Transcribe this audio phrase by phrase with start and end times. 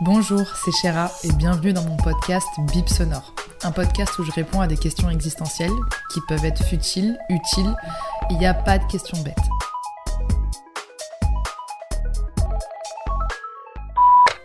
[0.00, 3.34] Bonjour, c'est Chéra et bienvenue dans mon podcast Bip Sonore.
[3.64, 5.72] Un podcast où je réponds à des questions existentielles
[6.14, 7.74] qui peuvent être futiles, utiles.
[8.30, 9.34] Il n'y a pas de questions bêtes.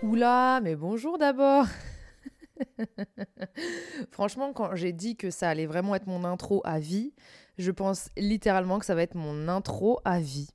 [0.02, 1.67] Oula, mais bonjour d'abord
[4.09, 7.13] Franchement, quand j'ai dit que ça allait vraiment être mon intro à vie,
[7.59, 10.49] je pense littéralement que ça va être mon intro à vie.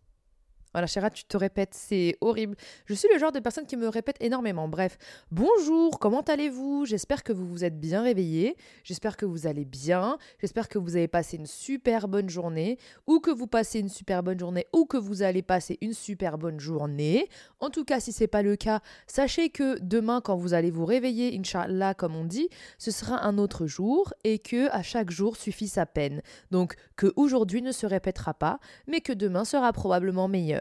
[0.75, 2.55] Voilà, Chéra, tu te répètes, c'est horrible.
[2.85, 4.69] Je suis le genre de personne qui me répète énormément.
[4.69, 4.99] Bref,
[5.31, 6.85] bonjour, comment allez-vous?
[6.85, 8.55] J'espère que vous vous êtes bien réveillés.
[8.85, 10.19] J'espère que vous allez bien.
[10.41, 12.79] J'espère que vous avez passé une super bonne journée.
[13.07, 14.67] Ou que vous passez une super bonne journée.
[14.75, 17.29] Ou que vous allez passer une super bonne journée.
[17.61, 20.71] En tout cas, si ce n'est pas le cas, sachez que demain, quand vous allez
[20.71, 24.13] vous réveiller, Inch'Allah, comme on dit, ce sera un autre jour.
[24.25, 26.21] Et que à chaque jour suffit sa peine.
[26.51, 30.58] Donc, que aujourd'hui ne se répétera pas, mais que demain sera probablement meilleur.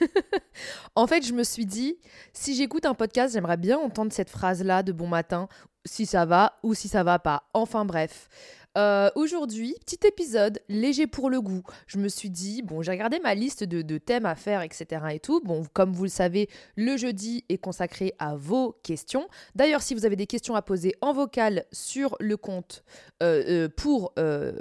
[0.94, 1.98] en fait, je me suis dit,
[2.32, 5.48] si j'écoute un podcast, j'aimerais bien entendre cette phrase-là de bon matin,
[5.84, 7.44] si ça va ou si ça va pas.
[7.54, 8.28] Enfin bref.
[8.76, 11.62] Euh, aujourd'hui, petit épisode léger pour le goût.
[11.86, 15.02] Je me suis dit, bon, j'ai regardé ma liste de, thèmes à faire, etc.
[15.12, 15.40] et tout.
[15.40, 19.28] Bon, comme vous le savez, le jeudi est consacré à vos questions.
[19.54, 22.84] D'ailleurs, si vous avez des questions à poser en vocal sur le compte
[23.22, 24.12] euh, euh, pour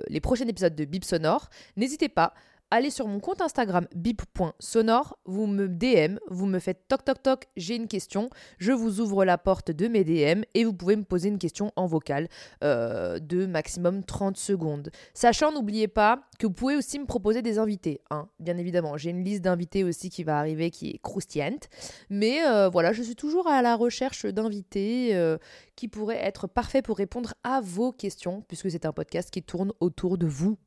[0.08, 2.34] les prochains épisodes de Bip Sonore, n'hésitez pas
[2.72, 7.46] allez sur mon compte Instagram bip.sonore, vous me DM, vous me faites toc toc toc,
[7.56, 11.04] j'ai une question, je vous ouvre la porte de mes DM et vous pouvez me
[11.04, 12.28] poser une question en vocal
[12.64, 14.90] euh, de maximum 30 secondes.
[15.14, 18.98] Sachant, n'oubliez pas que vous pouvez aussi me proposer des invités, hein, bien évidemment.
[18.98, 21.70] J'ai une liste d'invités aussi qui va arriver qui est croustillante,
[22.10, 25.38] mais euh, voilà, je suis toujours à la recherche d'invités euh,
[25.76, 29.72] qui pourraient être parfaits pour répondre à vos questions, puisque c'est un podcast qui tourne
[29.80, 30.58] autour de vous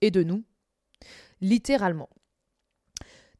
[0.00, 0.44] et de nous
[1.40, 2.08] littéralement.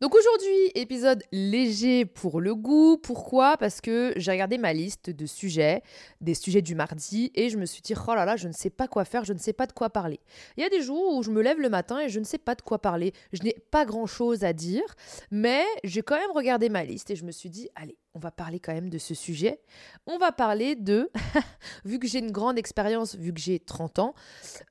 [0.00, 2.98] Donc aujourd'hui, épisode léger pour le goût.
[2.98, 3.56] Pourquoi?
[3.56, 5.82] Parce que j'ai regardé ma liste de sujets,
[6.20, 8.70] des sujets du mardi, et je me suis dit, oh là là, je ne sais
[8.70, 10.20] pas quoi faire, je ne sais pas de quoi parler.
[10.56, 12.38] Il y a des jours où je me lève le matin et je ne sais
[12.38, 13.12] pas de quoi parler.
[13.32, 14.84] Je n'ai pas grand-chose à dire,
[15.32, 18.30] mais j'ai quand même regardé ma liste et je me suis dit, allez, on va
[18.30, 19.60] parler quand même de ce sujet.
[20.06, 21.10] On va parler de,
[21.84, 24.14] vu que j'ai une grande expérience, vu que j'ai 30 ans,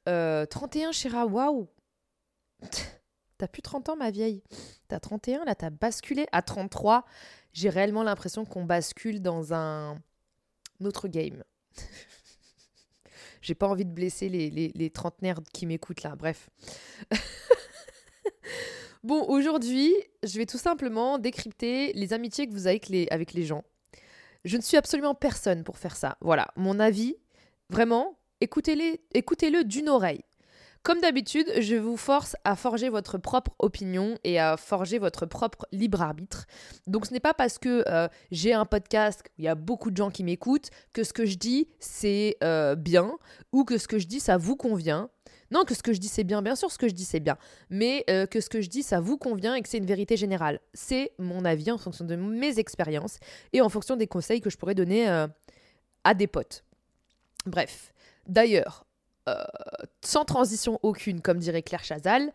[0.06, 1.68] 31 Shira, waouh
[3.38, 4.44] T'as plus 30 ans, ma vieille.
[4.88, 6.26] T'as 31, là, t'as basculé.
[6.32, 7.06] À 33,
[7.54, 9.98] j'ai réellement l'impression qu'on bascule dans un
[10.84, 11.44] autre game.
[13.42, 16.50] j'ai pas envie de blesser les, trentenaires qui m'écoutent là, bref.
[19.04, 19.94] bon, aujourd'hui,
[20.24, 23.64] je vais tout simplement décrypter les amitiés que vous avez avec les, avec les gens.
[24.46, 26.18] Je ne suis absolument personne pour faire ça.
[26.22, 27.18] Voilà, mon avis,
[27.70, 30.24] vraiment, écoutez-le écoutez d'une oreille.
[30.84, 35.68] Comme d'habitude, je vous force à forger votre propre opinion et à forger votre propre
[35.72, 36.46] libre arbitre.
[36.88, 39.92] Donc ce n'est pas parce que euh, j'ai un podcast, où il y a beaucoup
[39.92, 43.18] de gens qui m'écoutent, que ce que je dis c'est euh, bien
[43.52, 45.10] ou que ce que je dis ça vous convient.
[45.52, 47.20] Non, que ce que je dis c'est bien, bien sûr ce que je dis c'est
[47.20, 47.38] bien,
[47.70, 50.18] mais euh, que ce que je dis ça vous convient et que c'est une vérité
[50.18, 50.60] générale.
[50.74, 53.20] C'est mon avis en fonction de mes expériences
[53.54, 55.08] et en fonction des conseils que je pourrais donner
[56.04, 56.64] à des potes.
[57.46, 57.94] Bref,
[58.28, 58.87] d'ailleurs,
[59.28, 59.44] euh,
[60.04, 62.32] sans transition aucune, comme dirait Claire Chazal,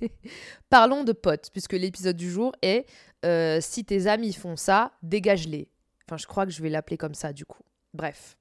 [0.70, 2.86] parlons de potes, puisque l'épisode du jour est
[3.26, 5.68] euh, Si tes amis font ça, dégage-les.
[6.06, 7.62] Enfin, je crois que je vais l'appeler comme ça, du coup.
[7.92, 8.36] Bref.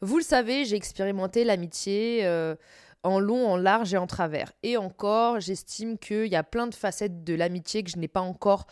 [0.00, 2.56] Vous le savez, j'ai expérimenté l'amitié euh,
[3.04, 4.52] en long, en large et en travers.
[4.64, 8.20] Et encore, j'estime qu'il y a plein de facettes de l'amitié que je n'ai pas
[8.20, 8.66] encore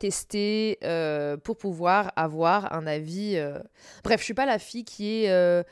[0.00, 0.80] testé
[1.44, 3.40] pour pouvoir avoir un avis.
[4.02, 5.64] Bref, je suis pas la fille qui est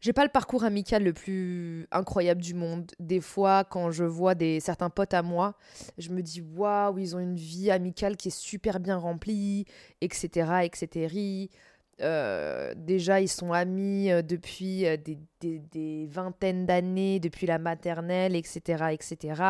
[0.00, 2.90] j'ai pas le parcours amical le plus incroyable du monde.
[2.98, 5.54] Des fois, quand je vois des certains potes à moi,
[5.98, 9.66] je me dis waouh, ils ont une vie amicale qui est super bien remplie,
[10.00, 11.48] etc., etc.
[12.00, 18.36] Euh, déjà, ils sont amis euh, depuis euh, des, des, vingtaines d'années, depuis la maternelle,
[18.36, 19.42] etc., etc.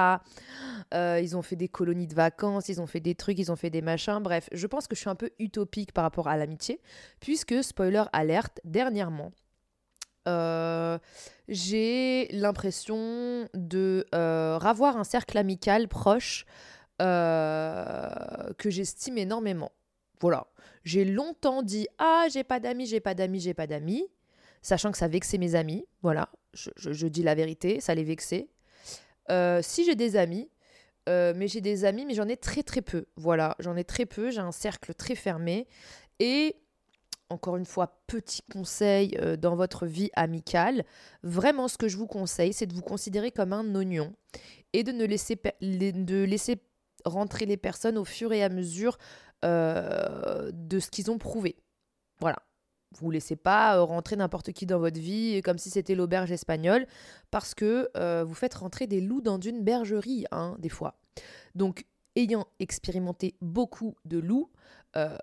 [0.92, 3.70] ils ont fait des colonies de vacances, ils ont fait des trucs, ils ont fait
[3.70, 4.18] des machins.
[4.20, 6.80] Bref, je pense que je suis un peu utopique par rapport à l'amitié,
[7.20, 9.32] puisque spoiler alerte, dernièrement
[10.28, 10.98] Euh,
[11.48, 16.44] j'ai l'impression de euh, ravoir un cercle amical proche
[17.00, 19.72] euh, que j'estime énormément.
[20.20, 20.46] Voilà.
[20.84, 24.06] J'ai longtemps dit Ah, j'ai pas d'amis, j'ai pas d'amis, j'ai pas d'amis,
[24.62, 25.86] sachant que ça vexait mes amis.
[26.02, 26.28] Voilà.
[26.52, 28.48] Je, je- je dis la vérité, ça les vexait.
[29.62, 30.50] Si j'ai des amis,
[31.06, 33.06] mais j'ai des amis, mais j'en ai très très peu.
[33.16, 35.68] Voilà, j'en ai très peu, j'ai un cercle très fermé.
[36.18, 36.56] Et
[37.30, 40.84] encore une fois, petit conseil euh, dans votre vie amicale,
[41.22, 44.12] vraiment ce que je vous conseille, c'est de vous considérer comme un oignon
[44.72, 46.60] et de ne laisser, de laisser
[47.04, 48.98] rentrer les personnes au fur et à mesure
[49.44, 51.56] euh, de ce qu'ils ont prouvé.
[52.20, 52.36] Voilà.
[52.98, 56.32] Vous ne laissez pas euh, rentrer n'importe qui dans votre vie comme si c'était l'auberge
[56.32, 56.86] espagnole,
[57.30, 57.88] parce que
[58.24, 60.98] vous faites rentrer des loups dans une bergerie, hein, des fois.
[61.54, 61.84] Donc,
[62.16, 64.50] ayant expérimenté beaucoup de loups,
[64.96, 65.16] euh,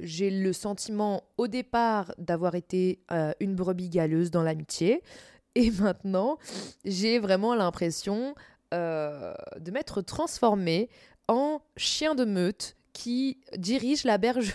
[0.00, 5.02] j'ai le sentiment au départ d'avoir été euh, une brebis galeuse dans l'amitié,
[5.54, 6.38] et maintenant,
[6.84, 8.34] j'ai vraiment l'impression
[8.72, 10.88] euh, de m'être transformée
[11.28, 14.52] en chien de meute qui dirige la bergerie.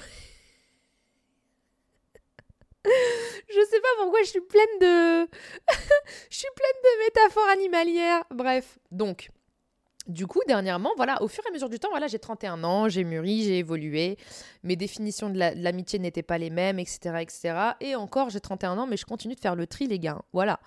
[2.85, 5.25] Je sais pas pourquoi je suis pleine de.
[6.29, 8.23] je suis pleine de métaphores animalières.
[8.31, 9.29] Bref, donc.
[10.09, 12.89] Du coup, dernièrement, voilà, au fur et à mesure du temps, voilà, j'ai 31 ans,
[12.89, 14.17] j'ai mûri, j'ai évolué,
[14.63, 17.53] mes définitions de la- de l'amitié n'étaient pas les mêmes, etc., etc.
[17.79, 20.19] Et encore, j'ai 31 ans, mais je continue de faire le tri, les gars.
[20.33, 20.59] Voilà.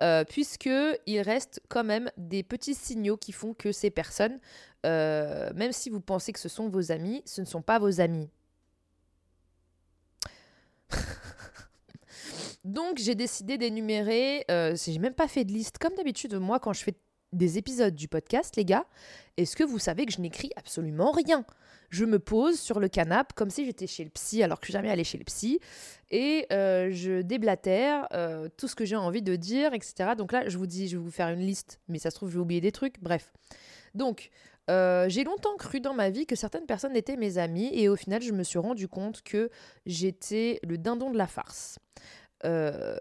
[0.00, 0.70] Euh, puisque
[1.06, 4.38] il reste quand même des petits signaux qui font que ces personnes,
[4.86, 8.00] euh, même si vous pensez que ce sont vos amis, ce ne sont pas vos
[8.00, 8.30] amis.
[12.64, 16.72] Donc j'ai décidé d'énumérer, euh, j'ai même pas fait de liste, comme d'habitude moi quand
[16.72, 16.94] je fais
[17.32, 18.86] des épisodes du podcast, les gars,
[19.36, 21.44] est-ce que vous savez que je n'écris absolument rien?
[21.90, 24.72] Je me pose sur le canapé comme si j'étais chez le psy, alors que je
[24.72, 25.60] suis jamais allée chez le psy,
[26.10, 30.10] et euh, je déblatère euh, tout ce que j'ai envie de dire, etc.
[30.16, 32.30] Donc là, je vous dis, je vais vous faire une liste, mais ça se trouve,
[32.30, 33.32] je vais oublier des trucs, bref.
[33.94, 34.30] Donc,
[34.70, 37.96] euh, j'ai longtemps cru dans ma vie que certaines personnes étaient mes amies, et au
[37.96, 39.50] final, je me suis rendu compte que
[39.86, 41.78] j'étais le dindon de la farce.
[42.44, 42.96] Euh,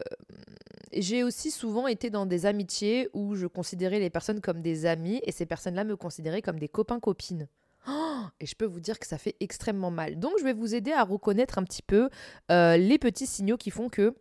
[0.94, 5.22] j'ai aussi souvent été dans des amitiés où je considérais les personnes comme des amis
[5.24, 7.48] et ces personnes-là me considéraient comme des copains-copines.
[7.88, 10.20] Oh, et je peux vous dire que ça fait extrêmement mal.
[10.20, 12.10] Donc je vais vous aider à reconnaître un petit peu
[12.52, 14.16] euh, les petits signaux qui font que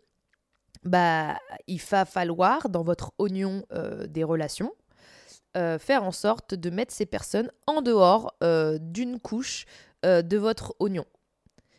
[0.85, 1.37] bah
[1.67, 4.73] il va falloir dans votre oignon euh, des relations
[5.79, 9.65] faire en sorte de mettre ces personnes en dehors d'une couche
[10.03, 11.07] de votre oignon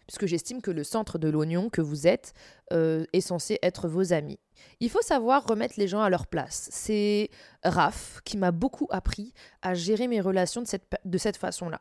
[0.08, 2.34] puisque j'estime que le centre de l'oignon que vous êtes
[2.74, 4.40] euh, est censé être vos amis.
[4.80, 6.70] Il faut savoir remettre les gens à leur place.
[6.72, 7.30] C'est
[7.64, 11.80] Raph qui m'a beaucoup appris à gérer mes relations de cette, de cette façon-là.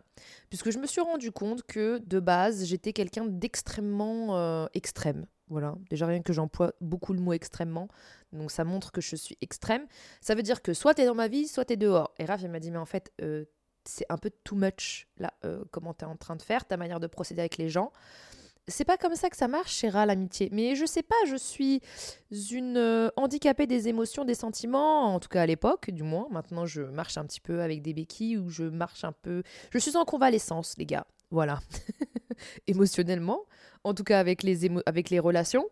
[0.51, 5.27] Puisque je me suis rendu compte que de base, j'étais quelqu'un d'extrêmement euh, extrême.
[5.49, 7.87] Voilà, déjà rien que j'emploie beaucoup le mot extrêmement,
[8.33, 9.87] donc ça montre que je suis extrême.
[10.21, 12.13] Ça veut dire que soit t'es dans ma vie, soit t'es dehors.
[12.19, 13.45] Et Raph, il m'a dit, mais en fait, euh,
[13.89, 17.01] c'est un peu too much, là, euh, comment t'es en train de faire, ta manière
[17.01, 17.93] de procéder avec les gens.
[18.69, 20.49] C'est pas comme ça que ça marche, Chéra, l'amitié.
[20.51, 21.81] Mais je sais pas, je suis
[22.51, 26.27] une euh, handicapée des émotions, des sentiments, en tout cas à l'époque, du moins.
[26.33, 29.45] Maintenant, je marche un petit peu avec des béquilles ou je marche un peu.
[29.71, 31.07] Je suis en convalescence, les gars.
[31.31, 31.61] Voilà.
[32.67, 33.45] Émotionnellement,
[33.85, 35.67] en tout cas avec les, émo- avec les relations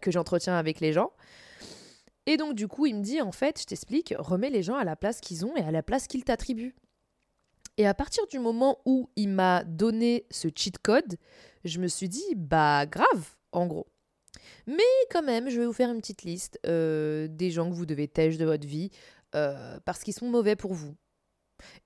[0.00, 1.12] que j'entretiens avec les gens.
[2.26, 4.82] Et donc, du coup, il me dit en fait, je t'explique, remets les gens à
[4.84, 6.74] la place qu'ils ont et à la place qu'ils t'attribuent.
[7.78, 11.16] Et à partir du moment où il m'a donné ce cheat code,
[11.64, 13.86] je me suis dit, bah grave, en gros.
[14.66, 17.86] Mais quand même, je vais vous faire une petite liste euh, des gens que vous
[17.86, 18.90] devez têche de votre vie
[19.34, 20.94] euh, parce qu'ils sont mauvais pour vous.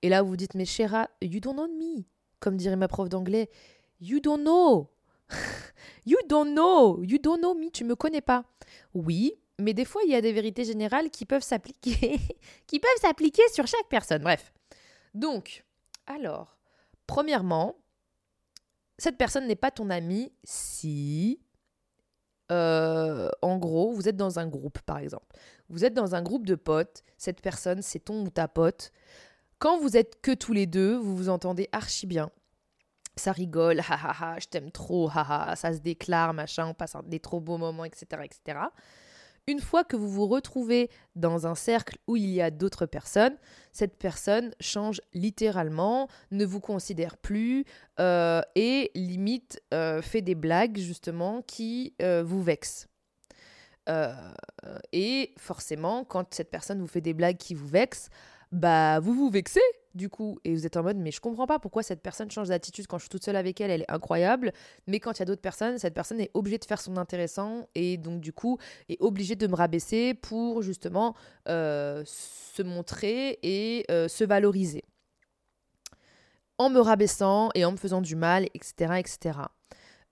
[0.01, 2.03] Et là, vous vous dites, mais Chéra, you don't know me.
[2.39, 3.49] Comme dirait ma prof d'anglais,
[3.99, 4.89] you don't know.
[6.05, 7.03] you don't know.
[7.03, 7.69] You don't know me.
[7.71, 8.45] Tu me connais pas.
[8.93, 12.19] Oui, mais des fois, il y a des vérités générales qui peuvent s'appliquer,
[12.67, 14.23] qui peuvent s'appliquer sur chaque personne.
[14.23, 14.51] Bref.
[15.13, 15.63] Donc,
[16.11, 16.57] alors,
[17.07, 17.75] premièrement,
[18.97, 21.41] cette personne n'est pas ton ami si,
[22.51, 25.35] euh, en gros, vous êtes dans un groupe, par exemple.
[25.69, 28.91] Vous êtes dans un groupe de potes, cette personne, c'est ton ou ta pote.
[29.57, 32.29] Quand vous êtes que tous les deux, vous vous entendez archi bien.
[33.15, 36.73] Ça rigole, ha ha ha, je t'aime trop, ha ha, ça se déclare, machin, on
[36.73, 38.59] passe des trop beaux moments, etc., etc.
[39.51, 43.35] Une fois que vous vous retrouvez dans un cercle où il y a d'autres personnes,
[43.73, 47.65] cette personne change littéralement, ne vous considère plus
[47.99, 52.87] euh, et limite euh, fait des blagues justement qui euh, vous vexent.
[54.93, 58.07] Et forcément, quand cette personne vous fait des blagues qui vous vexent,
[58.53, 59.59] bah vous vous vexez,
[59.95, 62.49] du coup, et vous êtes en mode, mais je comprends pas pourquoi cette personne change
[62.49, 64.53] d'attitude quand je suis toute seule avec elle, elle est incroyable,
[64.87, 67.67] mais quand il y a d'autres personnes, cette personne est obligée de faire son intéressant
[67.75, 68.57] et donc du coup
[68.89, 71.15] est obligée de me rabaisser pour justement
[71.47, 74.83] euh, se montrer et euh, se valoriser.
[76.57, 78.93] En me rabaissant et en me faisant du mal, etc.
[78.99, 79.39] etc.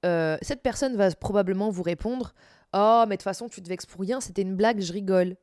[0.05, 2.33] Euh, cette personne va probablement vous répondre
[2.73, 5.37] Oh, mais de toute façon, tu te vexes pour rien, c'était une blague, je rigole.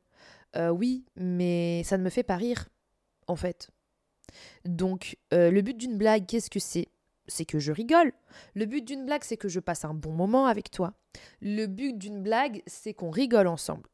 [0.71, 2.69] oui, mais ça ne me fait pas rire,
[3.27, 3.69] en fait.
[4.65, 6.87] Donc, euh, le but d'une blague, qu'est-ce que c'est?
[7.27, 8.13] C'est que je rigole.
[8.55, 10.93] Le but d'une blague, c'est que je passe un bon moment avec toi.
[11.41, 13.89] Le but d'une blague, c'est qu'on rigole ensemble.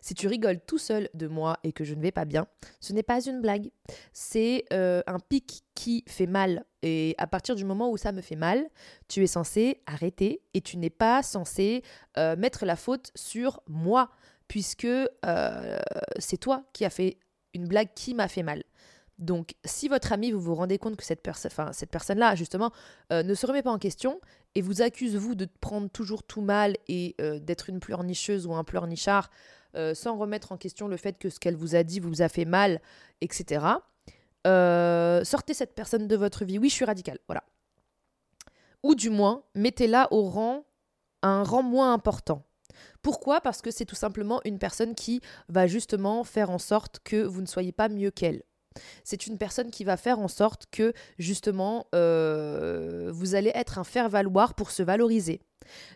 [0.00, 2.46] Si tu rigoles tout seul de moi et que je ne vais pas bien,
[2.80, 3.70] ce n'est pas une blague.
[4.12, 6.64] C'est euh, un pic qui fait mal.
[6.82, 8.66] Et à partir du moment où ça me fait mal,
[9.08, 11.82] tu es censé arrêter et tu n'es pas censé
[12.18, 14.10] euh, mettre la faute sur moi,
[14.48, 14.86] puisque
[16.18, 17.18] c'est toi qui as fait
[17.54, 18.62] une blague qui m'a fait mal.
[19.18, 22.72] Donc, si votre ami, vous vous rendez compte que cette, personne-là, justement,
[23.12, 24.20] euh, ne se remet pas en question
[24.54, 28.54] et vous accuse, vous, de prendre toujours tout mal et euh, d'être une pleurnicheuse ou
[28.54, 29.30] un pleurnichard,
[29.76, 32.28] euh, sans remettre en question le fait que ce qu'elle vous a dit vous a
[32.28, 32.80] fait mal,
[33.20, 33.64] etc.,
[34.44, 36.58] sortez cette personne de votre vie.
[36.58, 37.44] Oui, je suis radicale, voilà.
[38.82, 40.64] Ou du moins, mettez-la au rang,
[41.22, 42.42] un rang moins important.
[43.00, 43.40] Pourquoi?
[43.40, 47.40] Parce que c'est tout simplement une personne qui va justement faire en sorte que vous
[47.40, 48.42] ne soyez pas mieux qu'elle.
[49.04, 53.84] C'est une personne qui va faire en sorte que justement euh, vous allez être un
[53.84, 55.40] faire-valoir pour se valoriser.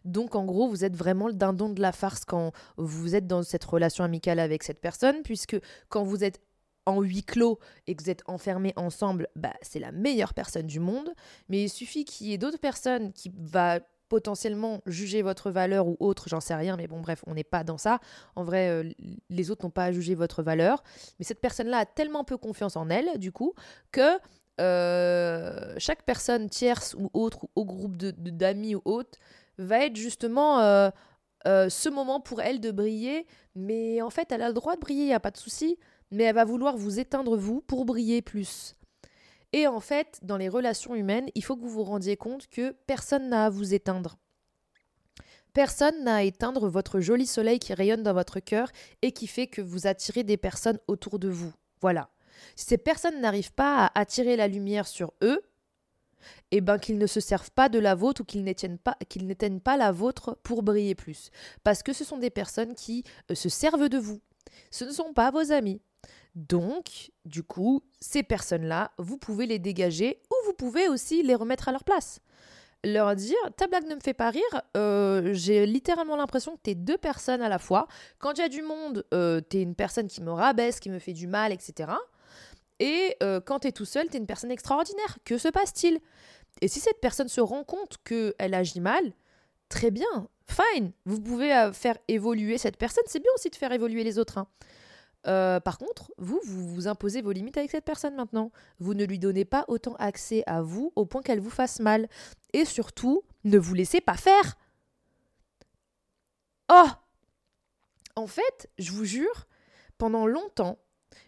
[0.05, 3.43] Donc en gros, vous êtes vraiment le dindon de la farce quand vous êtes dans
[3.43, 5.59] cette relation amicale avec cette personne, puisque
[5.89, 6.41] quand vous êtes
[6.87, 10.81] en huis clos et que vous êtes enfermés ensemble, bah, c'est la meilleure personne du
[10.81, 11.13] monde.
[11.49, 15.97] Mais il suffit qu'il y ait d'autres personnes qui va potentiellement juger votre valeur ou
[16.01, 18.01] autre, j'en sais rien, mais bon, bref, on n'est pas dans ça.
[18.37, 18.91] En vrai, euh,
[19.31, 20.83] les autres n'ont pas à juger votre valeur.
[21.19, 23.55] Mais cette personne-là a tellement peu confiance en elle, du coup,
[23.93, 24.19] que
[24.61, 29.19] euh, chaque personne tierce ou autre, ou au groupe d'amis de, ou autres,
[29.59, 30.91] va être justement euh,
[31.45, 33.27] ce moment pour elle de briller.
[33.55, 35.79] Mais en fait, elle a le droit de briller, il n'y a pas de souci.
[36.11, 38.78] Mais elle va vouloir vous éteindre, vous, pour briller plus.
[39.53, 42.73] Et en fait, dans les relations humaines, il faut que vous vous rendiez compte que
[42.87, 44.19] personne n'a à vous éteindre.
[45.55, 48.71] Personne n'a à éteindre votre joli soleil qui rayonne dans votre cœur
[49.03, 51.53] et qui fait que vous attirez des personnes autour de vous.
[51.81, 52.11] Voilà.
[52.55, 55.43] Si ces personnes n'arrivent pas à attirer la lumière sur eux,
[56.51, 58.97] eh ben qu'ils ne se servent pas de la vôtre ou qu'ils n'éteignent pas,
[59.65, 61.31] pas la vôtre pour briller plus.
[61.65, 64.21] Parce que ce sont des personnes qui euh, se servent de vous.
[64.71, 65.81] Ce ne sont pas vos amis.
[66.39, 71.69] Donc, du coup, ces personnes-là, vous pouvez les dégager ou vous pouvez aussi les remettre
[71.69, 72.21] à leur place.
[72.85, 76.77] Leur dire, ta blague ne me fait pas rire, euh, j'ai littéralement l'impression que t'es
[76.77, 77.89] deux personnes à la fois.
[78.21, 81.01] Quand il y a du monde, euh, t'es une personne qui me rabaisse, qui me
[81.01, 81.91] fait du mal, etc.
[82.79, 85.19] Et euh, quand t'es tout seul, t'es une personne extraordinaire.
[85.25, 85.99] Que se passe-t-il?
[86.61, 89.13] Et si cette personne se rend compte qu'elle agit mal,
[89.69, 90.93] très bien, fine.
[91.05, 93.05] Vous pouvez faire évoluer cette personne.
[93.09, 94.39] C'est bien aussi de faire évoluer les autres.
[94.39, 94.47] Hein.
[95.27, 98.53] Euh, par contre, vous, vous imposez vos limites avec cette personne maintenant.
[98.79, 102.09] Vous ne lui donnez pas autant accès à vous au point qu'elle vous fasse mal.
[102.53, 104.57] Et surtout, ne vous laissez pas faire.
[106.71, 106.89] Oh
[108.17, 109.49] En fait, je vous jure,
[109.97, 110.79] pendant longtemps,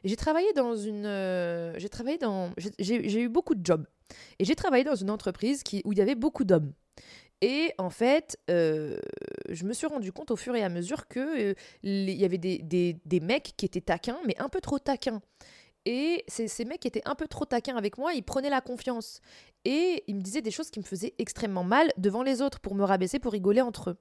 [0.04, 1.06] j'ai travaillé dans une...
[1.06, 2.52] Euh, j'ai travaillé dans...
[2.78, 3.86] J'ai eu beaucoup de jobs.
[4.38, 6.72] Et j'ai travaillé dans une entreprise où il y avait beaucoup d'hommes.
[7.42, 8.98] Et en fait, euh,
[9.48, 12.38] je me suis rendu compte au fur et à mesure que euh, il y avait
[12.38, 15.22] des, des, mecs qui étaient taquins, mais un peu trop taquins.
[15.86, 19.22] Et ces, ces, mecs étaient un peu trop taquins avec moi, ils prenaient la confiance.
[19.64, 22.74] Et ils me disaient des choses qui me faisaient extrêmement mal devant les autres pour
[22.74, 23.96] me rabaisser, pour rigoler entre eux.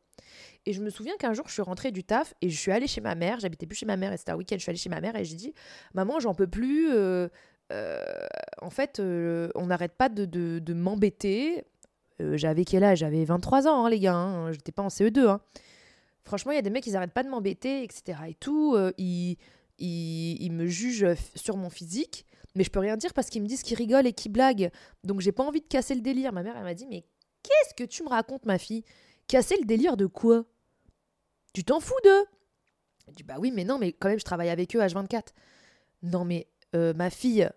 [0.65, 2.88] Et je me souviens qu'un jour, je suis rentrée du taf et je suis allée
[2.88, 3.39] chez ma mère.
[3.39, 4.58] J'habitais plus chez ma mère et c'était un week-end.
[4.58, 5.53] Je suis allée chez ma mère et j'ai dit
[5.93, 6.89] Maman, j'en peux plus.
[6.91, 7.29] Euh,
[8.62, 11.63] en fait, on n'arrête pas de, de, de m'embêter.
[12.21, 12.99] Euh, j'avais quel âge?
[12.99, 14.15] J'avais 23 ans, hein, les gars.
[14.15, 14.51] Hein.
[14.51, 15.27] J'étais pas en CE2.
[15.27, 15.41] Hein.
[16.23, 18.19] Franchement, il y a des mecs, ils arrêtent pas de m'embêter, etc.
[18.27, 18.75] Et tout.
[18.75, 19.38] Euh, ils,
[19.79, 22.25] ils, me jugent sur mon physique.
[22.55, 24.71] Mais je peux rien dire parce qu'ils me disent qu'ils rigolent et qu'ils blaguent.
[25.03, 26.33] Donc j'ai pas envie de casser le délire.
[26.33, 27.05] Ma mère, elle m'a dit Mais
[27.43, 28.83] qu'est-ce que tu me racontes, ma fille?
[29.27, 30.45] Casser le délire de quoi?
[31.53, 32.25] Tu t'en fous d'eux?
[33.07, 35.27] Elle dit Bah oui, mais non, mais quand même, je travaille avec eux H24.
[36.03, 37.49] Non, mais euh, ma fille,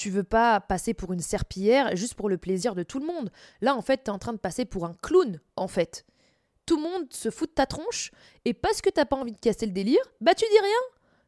[0.00, 3.30] tu veux pas passer pour une serpillière juste pour le plaisir de tout le monde.
[3.60, 6.06] Là, en fait, tu es en train de passer pour un clown, en fait.
[6.64, 8.10] Tout le monde se fout de ta tronche,
[8.46, 10.80] et parce que t'as pas envie de casser le délire, bah tu dis rien.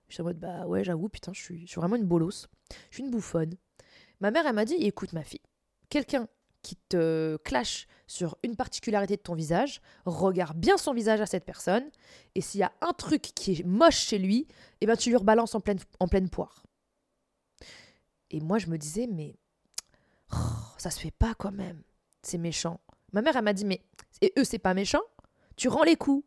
[0.08, 2.48] Je suis en mode, bah ouais, j'avoue, putain, je suis, je suis vraiment une bolosse.
[2.88, 3.52] Je suis une bouffonne.
[4.20, 5.42] Ma mère, elle m'a dit, écoute ma fille,
[5.90, 6.26] quelqu'un
[6.62, 11.44] qui te clash sur une particularité de ton visage, regarde bien son visage à cette
[11.44, 11.84] personne,
[12.34, 14.48] et s'il y a un truc qui est moche chez lui,
[14.80, 16.62] eh ben tu lui rebalances en pleine, en pleine poire.
[18.32, 19.36] Et moi, je me disais, mais
[20.32, 20.36] oh,
[20.78, 21.82] ça se fait pas quand même.
[22.22, 22.80] C'est méchant.
[23.12, 23.82] Ma mère, elle m'a dit, mais
[24.20, 25.02] et eux, c'est pas méchant
[25.56, 26.24] Tu rends les coups.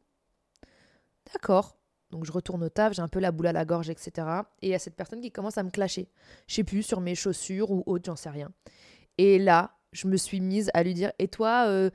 [1.33, 1.77] D'accord.
[2.11, 4.27] Donc je retourne au taf, j'ai un peu la boule à la gorge, etc.
[4.61, 6.07] Et il y a cette personne qui commence à me clasher.
[6.47, 8.51] Je sais plus, sur mes chaussures ou autre, j'en sais rien.
[9.17, 11.89] Et là, je me suis mise à lui dire Et toi, euh,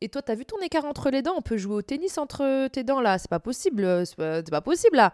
[0.00, 1.34] et toi, t'as vu ton écart entre les dents?
[1.36, 4.60] On peut jouer au tennis entre tes dents là C'est pas possible, c'est pas, pas,
[4.60, 5.12] possible là.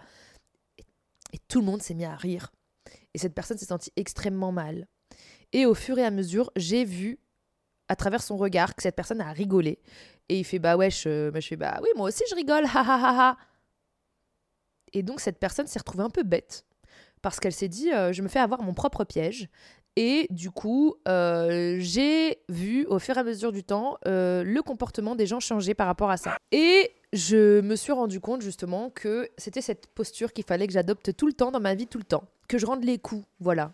[0.78, 2.52] Et, tout le monde s'est mis à rire.
[3.14, 4.86] Et cette personne s'est sentie extrêmement mal.
[5.52, 7.18] Et au fur et à mesure, j'ai vu
[7.88, 9.80] à travers son regard que cette personne a rigolé.
[10.28, 12.64] Et il fait bah wesh, euh, je fais bah oui, moi aussi je rigole.
[14.92, 16.64] Et donc cette personne s'est retrouvée un peu bête
[17.20, 19.48] parce qu'elle s'est dit euh, je me fais avoir mon propre piège.
[19.96, 25.16] Et du coup, euh, j'ai vu au fur et à mesure du temps le comportement
[25.16, 26.36] des gens changer par rapport à ça.
[26.52, 31.16] Et je me suis rendu compte justement que c'était cette posture qu'il fallait que j'adopte
[31.16, 32.24] tout le temps dans ma vie, tout le temps.
[32.48, 33.72] Que je rende les coups, voilà.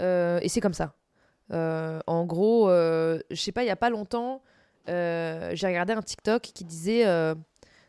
[0.00, 0.94] et c'est comme ça.
[1.50, 4.42] en gros, je sais pas, il y a pas longtemps,
[4.86, 7.04] j'ai regardé un TikTok qui disait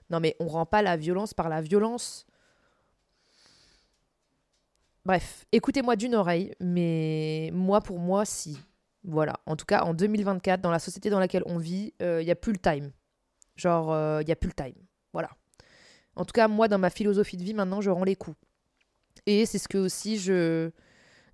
[0.10, 2.26] Non, mais on rend pas la violence par la violence.
[5.10, 8.60] Bref, écoutez-moi d'une oreille, mais moi, pour moi, si.
[9.04, 9.34] Voilà.
[9.46, 12.30] En tout cas, en 2024, dans la société dans laquelle on vit, il euh, n'y
[12.30, 12.92] a plus le time.
[13.60, 14.82] Genre, il euh, n'y a plus le time.
[15.12, 15.30] Voilà.
[16.16, 18.38] En tout cas, moi, dans ma philosophie de vie, maintenant, je rends les coups.
[19.26, 20.72] Et c'est ce que aussi je.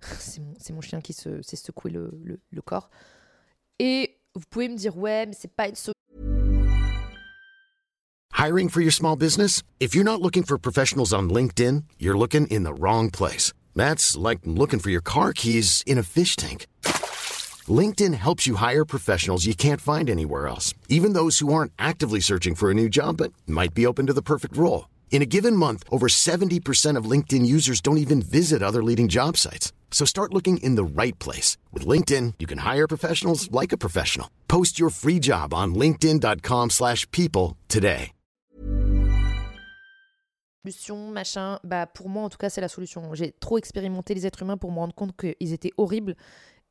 [0.18, 2.90] c'est mon, mon, chien qui se, s'est secoué le, le, le, corps.
[3.78, 5.76] Et vous pouvez me dire, ouais, mais c'est pas une
[8.32, 9.62] Hiring for your small business?
[9.80, 13.52] If you're not looking for professionals on LinkedIn, you're looking in the wrong place.
[13.74, 16.66] That's like looking for your car keys in a fish tank.
[17.68, 22.20] LinkedIn helps you hire professionals you can't find anywhere else, even those who aren't actively
[22.20, 24.88] searching for a new job but might be open to the perfect role.
[25.10, 29.36] In a given month, over 70% of LinkedIn users don't even visit other leading job
[29.38, 29.72] sites.
[29.90, 31.56] So start looking in the right place.
[31.72, 34.28] With LinkedIn, you can hire professionals like a professional.
[34.46, 38.12] Post your free job on linkedin.com slash people today.
[40.66, 43.14] Solution, Machin, bah pour moi en tout cas c'est la solution.
[43.14, 46.16] J'ai trop expérimenté les êtres humains pour me rendre compte qu'ils étaient horribles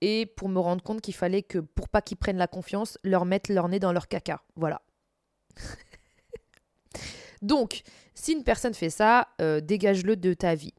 [0.01, 3.25] et pour me rendre compte qu'il fallait que pour pas qu'ils prennent la confiance, leur
[3.25, 4.41] mettre leur nez dans leur caca.
[4.55, 4.81] Voilà.
[7.41, 7.81] Donc,
[8.13, 10.73] si une personne fait ça, euh, dégage-le de ta vie.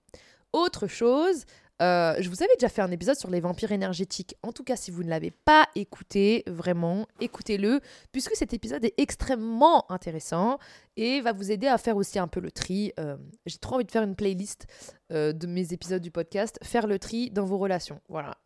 [0.52, 1.44] Autre chose,
[1.82, 4.36] euh, je vous avais déjà fait un épisode sur les vampires énergétiques.
[4.42, 7.80] En tout cas, si vous ne l'avez pas écouté, vraiment, écoutez-le,
[8.12, 10.58] puisque cet épisode est extrêmement intéressant
[10.96, 12.92] et va vous aider à faire aussi un peu le tri.
[12.98, 14.66] Euh, j'ai trop envie de faire une playlist
[15.10, 18.00] de mes épisodes du podcast, faire le tri dans vos relations.
[18.08, 18.36] Voilà.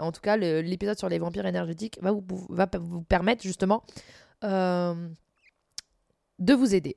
[0.00, 3.84] en tout cas, l'épisode sur les vampires énergétiques va vous, va vous permettre justement
[4.42, 5.06] de
[6.54, 6.96] vous aider.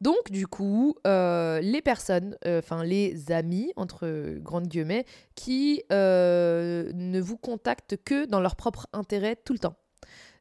[0.00, 6.90] Donc, du coup, euh, les personnes, euh, enfin les amis, entre grandes guillemets, qui euh,
[6.94, 9.76] ne vous contactent que dans leur propre intérêt tout le temps.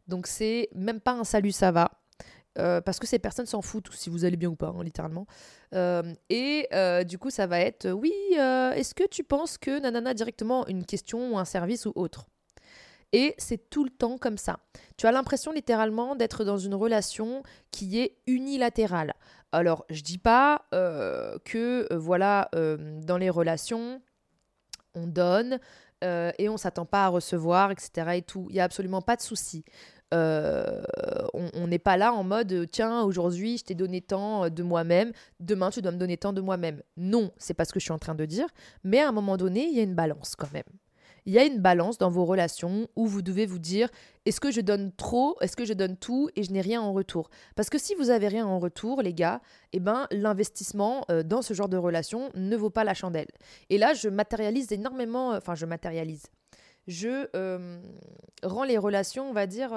[0.08, 1.92] Donc, c'est même pas un salut, ça va.
[2.56, 5.28] parce que ces personnes s'en foutent si vous allez bien ou pas, hein, littéralement.
[6.30, 6.68] et
[7.06, 11.34] du coup, ça va être oui, est-ce que tu penses que nanana directement une question
[11.34, 12.28] ou un service ou autre?
[13.12, 14.60] Et c'est tout le temps comme ça.
[14.98, 19.14] Tu as l'impression littéralement d'être dans une relation qui est unilatérale.
[19.52, 24.02] Alors, je dis pas euh, que, euh, voilà, euh, dans les relations,
[24.96, 25.60] on donne
[26.02, 28.12] et on s'attend pas à recevoir, etc.
[28.16, 28.46] et tout.
[28.50, 29.66] Il n'y a absolument pas de souci.
[30.14, 35.70] on n'est pas là en mode tiens aujourd'hui je t'ai donné tant de moi-même demain
[35.70, 38.00] tu dois me donner tant de moi-même non c'est pas ce que je suis en
[38.00, 38.48] train de dire
[38.84, 40.64] mais à un moment donné il y a une balance quand même
[41.30, 43.88] il y a une balance dans vos relations où vous devez vous dire
[44.26, 46.92] est-ce que je donne trop, est-ce que je donne tout et je n'ai rien en
[46.92, 47.30] retour?
[47.56, 49.40] Parce que si vous avez rien en retour, les gars,
[49.72, 53.28] eh ben l'investissement euh, dans ce genre de relation ne vaut pas la chandelle.
[53.70, 56.24] Et là, je matérialise énormément, euh, enfin je matérialise.
[56.88, 57.80] Je euh,
[58.42, 59.72] rends les relations, on va dire.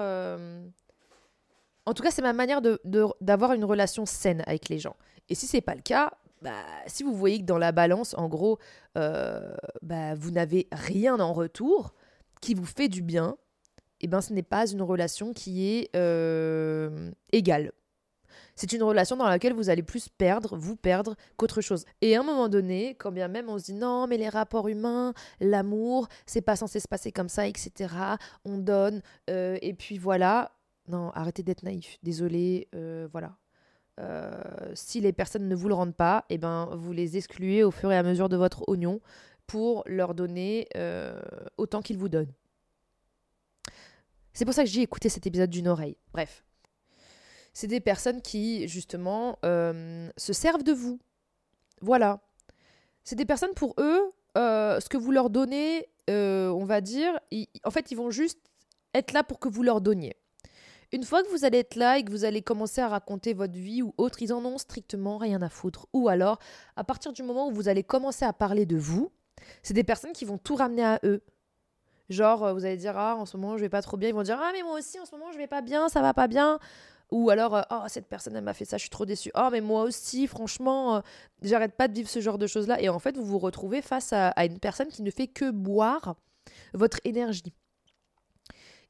[1.85, 4.97] En tout cas, c'est ma manière d'avoir de, une relation saine avec les gens.
[5.29, 6.13] Et si c'est pas le cas,
[6.43, 8.59] bah, si vous voyez que dans la balance, en gros,
[8.99, 11.95] euh, bah, vous n'avez rien en retour
[12.41, 13.37] qui vous fait du bien,
[14.01, 17.71] eh ben ce n'est pas une relation qui est euh, égale.
[18.57, 21.85] C'est une relation dans laquelle vous allez plus perdre, vous perdre, qu'autre chose.
[22.01, 24.67] Et à un moment donné, quand bien même on se dit non, mais les rapports
[24.67, 27.95] humains, l'amour, c'est pas censé se passer comme ça, etc.
[28.45, 29.01] On donne,
[29.31, 30.53] euh, et puis voilà.
[30.89, 31.99] Non, arrêtez d'être naïf.
[32.03, 32.69] Désolé,
[33.13, 33.37] voilà.
[34.01, 34.33] Euh,
[34.75, 37.71] si les personnes ne vous le rendent pas, et eh ben, vous les excluez au
[37.71, 39.01] fur et à mesure de votre oignon
[39.47, 41.21] pour leur donner euh,
[41.59, 42.33] autant qu'ils vous donnent.
[44.33, 45.97] C'est pour ça que j'ai écouté cet épisode d'une oreille.
[46.13, 46.45] Bref.
[47.53, 50.99] C'est des personnes qui, justement, euh, se servent de vous.
[51.83, 52.21] Voilà.
[53.05, 57.19] C'est des personnes pour eux, ce que vous leur donnez, on va dire,
[57.65, 58.39] en fait, ils vont juste
[58.95, 60.17] être là pour que vous leur donniez.
[60.93, 63.55] Une fois que vous allez être là et que vous allez commencer à raconter votre
[63.55, 65.87] vie ou autre, ils en ont strictement rien à foutre.
[65.95, 66.39] Ou alors,
[66.77, 69.11] à partir du moment où vous allez commencer à parler de vous,
[69.63, 71.23] c'est des personnes qui vont tout ramener à eux.
[72.11, 74.11] Genre, euh, vous allez dire, ah, en ce moment, je vais pas trop bien.
[74.11, 76.03] Ils vont dire, ah, mais moi aussi, en ce moment, je vais pas bien, ça
[76.03, 76.59] va pas bien.
[77.11, 79.31] Ou alors, euh, oh, cette personne, elle m'a fait ça, je suis trop déçue.
[79.35, 81.01] Oh, mais moi aussi, franchement, euh,
[81.41, 82.83] j'arrête pas de vivre ce genre de choses-là.
[82.83, 85.51] Et en fait, vous vous retrouvez face à, à une personne qui ne fait que
[85.51, 86.17] boire
[86.75, 87.55] votre énergie.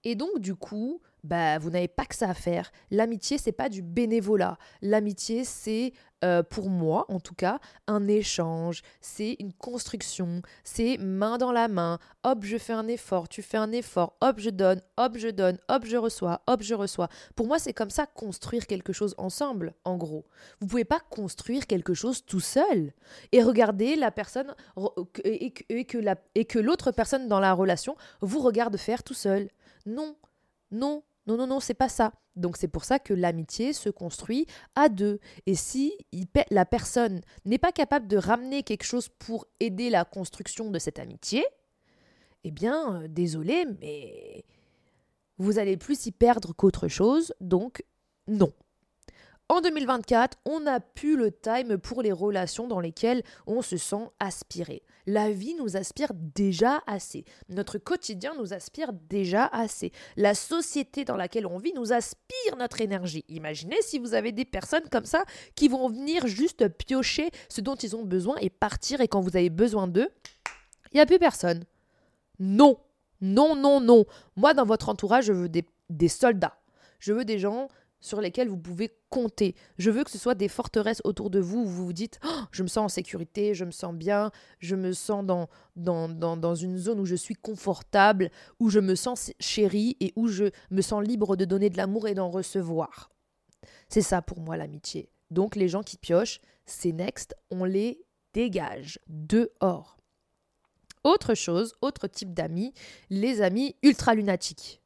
[0.03, 2.73] Et donc, du coup, bah, vous n'avez pas que ça à faire.
[2.91, 4.59] L'amitié, c'est pas du bénévolat.
[4.81, 5.93] L'amitié, c'est,
[6.25, 11.69] euh, pour moi en tout cas, un échange, c'est une construction, c'est main dans la
[11.69, 11.99] main.
[12.25, 15.59] Hop, je fais un effort, tu fais un effort, hop, je donne, hop, je donne,
[15.69, 17.09] hop, je reçois, hop, je reçois.
[17.35, 20.25] Pour moi, c'est comme ça construire quelque chose ensemble, en gros.
[20.61, 22.93] Vous pouvez pas construire quelque chose tout seul
[23.33, 24.55] et regarder la personne
[25.25, 25.99] et que,
[26.35, 29.49] et que l'autre personne dans la relation vous regarde faire tout seul.
[29.87, 30.17] Non,
[30.71, 32.13] non, non, non, non, c'est pas ça.
[32.35, 35.21] Donc c'est pour ça que l'amitié se construit à deux.
[35.47, 35.97] Et si
[36.51, 40.99] la personne n'est pas capable de ramener quelque chose pour aider la construction de cette
[40.99, 41.45] amitié,
[42.45, 44.45] eh bien, euh, désolé, mais
[45.39, 47.35] vous allez plus y perdre qu'autre chose.
[47.41, 47.85] Donc
[48.27, 48.53] non.
[49.53, 54.09] En 2024, on n'a plus le time pour les relations dans lesquelles on se sent
[54.19, 54.83] aspiré.
[55.07, 57.27] La vie nous aspire déjà assez.
[57.51, 59.93] Notre quotidien nous aspire déjà assez.
[60.17, 63.27] La société dans laquelle on vit nous aspire notre énergie.
[63.29, 65.23] Imaginez si vous avez des personnes comme ça
[65.55, 69.37] qui vont venir juste piocher ce dont ils ont besoin et partir et quand vous
[69.37, 70.09] avez besoin d'eux,
[70.93, 71.65] il n'y a plus personne.
[72.39, 72.79] Non,
[73.21, 74.07] non, non, non.
[74.35, 76.57] Moi, dans votre entourage, je veux des, des soldats.
[77.01, 77.69] Je veux des gens
[78.01, 78.91] sur lesquels vous pouvez
[79.79, 82.43] Je veux que ce soit des forteresses autour de vous où vous vous dites oh,
[82.51, 86.55] je me sens en sécurité, je me sens bien, je me sens dans, dans, dans,
[86.55, 90.83] une zone où je suis confortable, où je me sens chérie et où je me
[90.83, 93.11] sens libre de donner de l'amour et d'en recevoir.
[93.89, 95.11] C'est ça pour moi l'amitié.
[95.31, 99.99] Donc les gens qui piochent, c'est next, on les dégage dehors.
[101.05, 102.73] Autre chose, autre type d'amis,
[103.11, 104.82] les amis ultra lunatiques.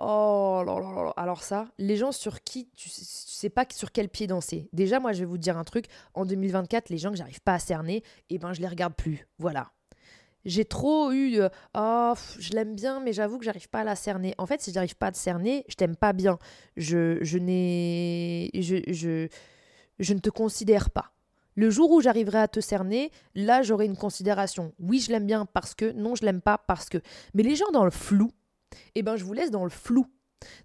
[0.00, 4.08] Oh là là là Alors ça, les gens sur qui tu sais, pas sur quel
[4.08, 4.68] pied danser.
[4.72, 5.86] Déjà, moi, je vais vous dire un truc.
[6.14, 9.28] En 2024, les gens que j'arrive pas à cerner, eh ben, je les regarde plus.
[9.38, 9.70] Voilà.
[10.44, 11.40] J'ai trop eu
[11.74, 14.34] oh, je l'aime bien, mais j'avoue que j'arrive pas à la cerner.
[14.36, 16.38] En fait, si j'arrive pas à te cerner, je t'aime pas bien.
[16.76, 18.50] Je, je n'ai.
[18.54, 19.28] Je, je,
[19.98, 21.12] je ne te considère pas.
[21.54, 24.74] Le jour où j'arriverai à te cerner, là, j'aurai une considération.
[24.80, 25.92] Oui, je l'aime bien parce que.
[25.92, 26.98] Non, je l'aime pas parce que.
[27.32, 28.30] Mais les gens dans le flou,
[28.94, 30.06] eh ben je vous laisse dans le flou.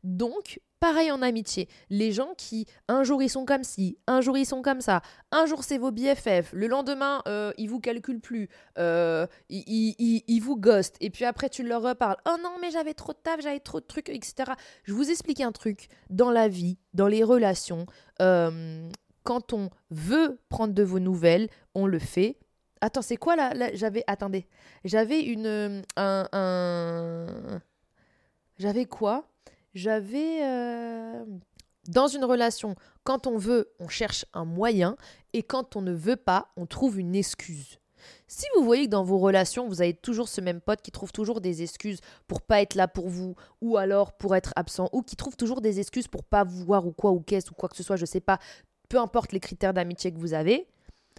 [0.03, 1.67] Donc, pareil en amitié.
[1.89, 5.01] Les gens qui, un jour ils sont comme ci, un jour ils sont comme ça,
[5.31, 10.57] un jour c'est vos BFF, le lendemain euh, ils vous calculent plus, euh, ils, vous
[10.57, 12.17] ghostent, et puis après tu leur reparles.
[12.25, 14.51] Oh non, mais j'avais trop de taf, j'avais trop de trucs, etc.
[14.83, 15.87] Je vous explique un truc.
[16.09, 17.85] Dans la vie, dans les relations,
[18.21, 18.89] euh,
[19.23, 22.37] quand on veut prendre de vos nouvelles, on le fait.
[22.81, 24.03] Attends, c'est quoi là, J'avais.
[24.07, 24.47] Attendez.
[24.85, 25.83] J'avais une.
[25.97, 27.61] un
[28.59, 29.27] j'avais quoi?
[29.73, 30.43] J'avais...
[30.43, 31.25] Euh,
[31.87, 34.95] dans une relation, quand on veut, on cherche un moyen,
[35.33, 37.79] et quand on ne veut pas, on trouve une excuse.
[38.27, 41.11] Si vous voyez que dans vos relations, vous avez toujours ce même pote qui trouve
[41.11, 45.01] toujours des excuses pour pas être là pour vous, ou alors pour être absent, ou
[45.01, 47.69] qui trouve toujours des excuses pour pas vous voir ou quoi ou qu'est-ce ou quoi
[47.69, 48.39] que ce soit, je sais pas,
[48.87, 50.67] peu importe les critères d'amitié que vous avez,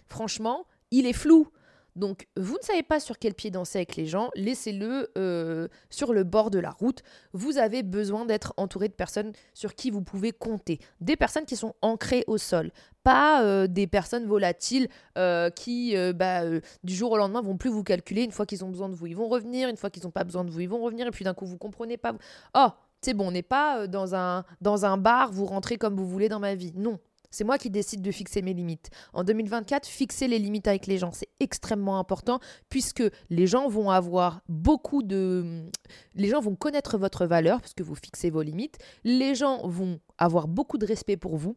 [0.07, 1.47] franchement, il est flou.
[1.95, 6.13] Donc, vous ne savez pas sur quel pied danser avec les gens, laissez-le euh, sur
[6.13, 7.01] le bord de la route.
[7.33, 10.79] Vous avez besoin d'être entouré de personnes sur qui vous pouvez compter.
[11.01, 12.71] Des personnes qui sont ancrées au sol,
[13.03, 16.43] pas euh, des personnes volatiles euh, qui, bah,
[16.83, 19.07] du jour au lendemain, vont plus vous calculer une fois qu'ils ont besoin de vous.
[19.07, 21.11] Ils vont revenir, une fois qu'ils n'ont pas besoin de vous, ils vont revenir, et
[21.11, 22.13] puis d'un coup, vous comprenez pas.
[22.55, 22.69] Oh,
[23.01, 26.29] c'est bon, on n'est pas dans un, dans un bar, vous rentrez comme vous voulez
[26.29, 26.71] dans ma vie.
[26.75, 26.99] Non,
[27.31, 28.89] c'est moi qui décide de fixer mes limites.
[29.13, 32.39] En 2024, fixer les limites avec les gens, c'est extrêmement important
[32.69, 35.65] puisque les gens vont avoir beaucoup de...
[36.13, 38.77] Les gens vont connaître votre valeur puisque vous fixez vos limites.
[39.03, 41.55] Les gens vont avoir beaucoup de respect pour vous.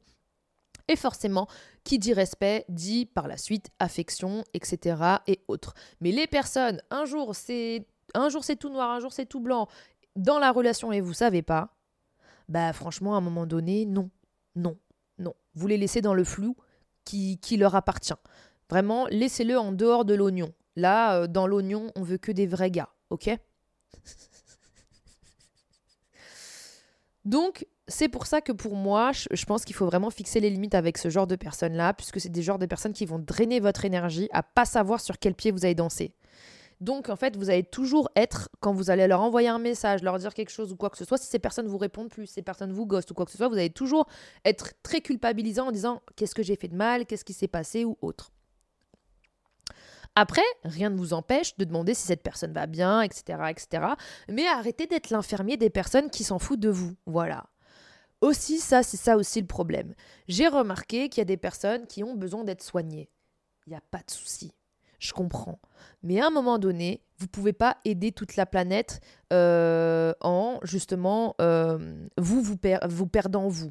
[0.88, 1.48] Et forcément,
[1.82, 4.96] qui dit respect dit par la suite affection, etc.
[5.26, 5.74] et autres.
[6.00, 7.86] Mais les personnes, un jour c'est
[8.60, 9.66] tout noir, un jour c'est tout blanc,
[10.14, 11.74] dans la relation et vous savez pas,
[12.48, 14.10] bah franchement à un moment donné, non,
[14.56, 14.76] non,
[15.18, 16.56] non, vous les laissez dans le flou
[17.04, 18.14] qui, qui leur appartient.
[18.70, 20.52] Vraiment, laissez-le en dehors de l'oignon.
[20.76, 23.30] Là, euh, dans l'oignon, on veut que des vrais gars, ok
[27.24, 30.74] Donc, c'est pour ça que pour moi, je, pense qu'il faut vraiment fixer les limites
[30.74, 33.84] avec ce genre de personnes-là, puisque c'est des genres de personnes qui vont drainer votre
[33.84, 36.12] énergie à pas savoir sur quel pied vous allez danser.
[36.84, 40.18] Donc, en fait, vous allez toujours être, quand vous allez leur envoyer un message, leur
[40.18, 42.42] dire quelque chose ou quoi que ce soit, si ces personnes vous répondent plus, ces
[42.42, 44.06] personnes vous ghostent ou quoi que ce soit, vous allez toujours
[44.44, 47.86] être très culpabilisant en disant qu'est-ce que j'ai fait de mal, qu'est-ce qui s'est passé
[47.86, 48.32] ou autre.
[50.14, 53.86] Après, rien ne vous empêche de demander si cette personne va bien, etc., etc.
[54.28, 56.94] Mais arrêtez d'être l'infirmier des personnes qui s'en foutent de vous.
[57.06, 57.46] Voilà.
[58.20, 59.94] Aussi, ça, c'est ça aussi le problème.
[60.28, 63.08] J'ai remarqué qu'il y a des personnes qui ont besoin d'être soignées.
[63.66, 64.52] Il n'y a pas de souci.
[65.04, 65.60] Je comprends.
[66.02, 69.02] Mais à un moment donné, vous ne pouvez pas aider toute la planète
[69.34, 72.56] euh, en justement euh, vous, vous,
[72.88, 73.70] vous perdant vous.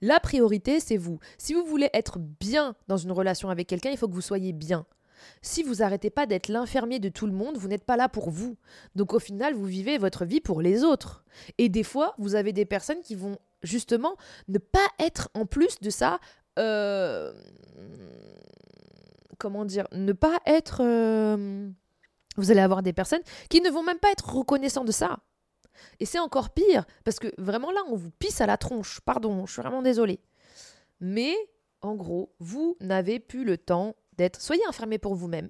[0.00, 1.18] La priorité, c'est vous.
[1.38, 4.52] Si vous voulez être bien dans une relation avec quelqu'un, il faut que vous soyez
[4.52, 4.86] bien.
[5.42, 8.30] Si vous arrêtez pas d'être l'infirmier de tout le monde, vous n'êtes pas là pour
[8.30, 8.56] vous.
[8.94, 11.24] Donc au final, vous vivez votre vie pour les autres.
[11.58, 14.14] Et des fois, vous avez des personnes qui vont justement
[14.46, 16.20] ne pas être en plus de ça
[16.60, 17.32] euh,
[19.38, 20.82] comment dire, ne pas être...
[20.82, 21.68] Euh,
[22.36, 25.18] vous allez avoir des personnes qui ne vont même pas être reconnaissants de ça.
[26.00, 29.00] Et c'est encore pire, parce que vraiment là, on vous pisse à la tronche.
[29.00, 30.20] Pardon, je suis vraiment désolée.
[31.00, 31.34] Mais,
[31.80, 34.40] en gros, vous n'avez plus le temps d'être...
[34.40, 35.48] Soyez enfermé pour vous-même.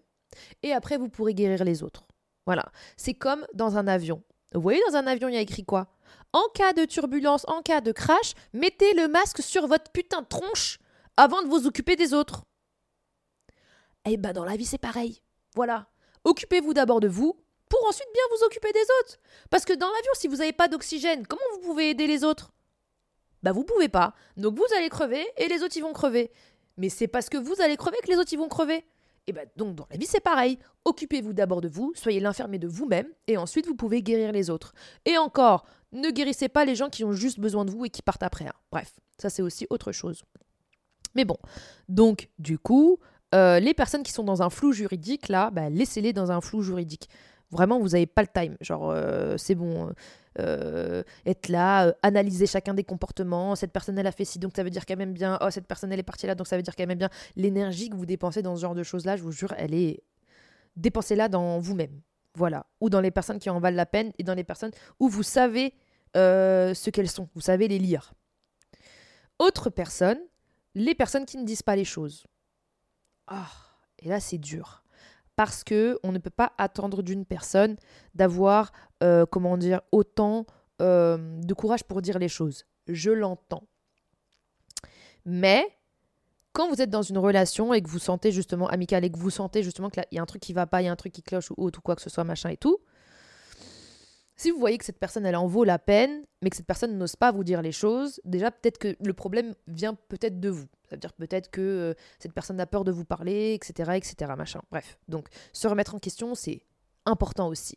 [0.62, 2.06] Et après, vous pourrez guérir les autres.
[2.46, 2.66] Voilà.
[2.96, 4.22] C'est comme dans un avion.
[4.54, 5.88] Vous voyez, dans un avion, il y a écrit quoi?
[6.32, 10.26] En cas de turbulence, en cas de crash, mettez le masque sur votre putain de
[10.26, 10.78] tronche
[11.16, 12.44] avant de vous occuper des autres.
[14.10, 15.20] Eh ben dans la vie c'est pareil.
[15.54, 15.88] Voilà.
[16.24, 17.36] Occupez-vous d'abord de vous
[17.68, 19.18] pour ensuite bien vous occuper des autres.
[19.50, 22.52] Parce que dans l'avion, si vous n'avez pas d'oxygène, comment vous pouvez aider les autres?
[23.42, 24.14] Bah vous pouvez pas.
[24.36, 26.30] Donc vous allez crever et les autres ils vont crever.
[26.76, 28.84] Mais c'est parce que vous allez crever que les autres ils vont crever.
[29.26, 30.58] Et ben donc dans la vie c'est pareil.
[30.86, 34.72] Occupez-vous d'abord de vous, soyez l'infirmier de vous-même et ensuite vous pouvez guérir les autres.
[35.04, 38.00] Et encore, ne guérissez pas les gens qui ont juste besoin de vous et qui
[38.00, 38.46] partent après.
[38.46, 38.54] Hein.
[38.72, 40.22] Bref, ça c'est aussi autre chose.
[41.14, 41.36] Mais bon,
[41.88, 42.98] donc du coup,
[43.34, 46.62] euh, les personnes qui sont dans un flou juridique, là, bah, laissez-les dans un flou
[46.62, 47.08] juridique.
[47.50, 48.56] Vraiment, vous n'avez pas le time.
[48.60, 49.90] Genre, euh, c'est bon,
[50.38, 53.56] euh, être là, analyser chacun des comportements.
[53.56, 55.38] Cette personne, elle a fait ci, donc ça veut dire qu'elle m'aime bien.
[55.40, 57.10] Oh, cette personne, elle est partie là, donc ça veut dire qu'elle m'aime bien.
[57.36, 60.02] L'énergie que vous dépensez dans ce genre de choses-là, je vous jure, elle est.
[60.76, 62.00] Dépensez-la dans vous-même.
[62.34, 62.66] Voilà.
[62.80, 65.22] Ou dans les personnes qui en valent la peine et dans les personnes où vous
[65.22, 65.74] savez
[66.14, 67.28] ce qu'elles sont.
[67.34, 68.12] Vous savez les lire.
[69.38, 70.18] Autre personne,
[70.74, 72.24] les personnes qui ne disent pas les choses.
[73.28, 73.50] Ah,
[73.98, 74.82] et là, c'est dur.
[75.36, 77.76] Parce que on ne peut pas attendre d'une personne
[78.14, 80.46] d'avoir, euh, comment dire, autant
[80.82, 82.64] euh, de courage pour dire les choses.
[82.88, 83.64] Je l'entends.
[85.24, 85.64] Mais
[86.52, 89.30] quand vous êtes dans une relation et que vous sentez justement amicale et que vous
[89.30, 91.12] sentez justement qu'il y a un truc qui va pas, il y a un truc
[91.12, 92.78] qui cloche ou autre ou quoi que ce soit, machin et tout,
[94.38, 96.96] si vous voyez que cette personne, elle en vaut la peine, mais que cette personne
[96.96, 100.68] n'ose pas vous dire les choses, déjà peut-être que le problème vient peut-être de vous.
[100.88, 104.32] Ça veut dire peut-être que euh, cette personne a peur de vous parler, etc., etc.,
[104.38, 104.62] machin.
[104.70, 106.62] Bref, donc se remettre en question, c'est
[107.04, 107.76] important aussi.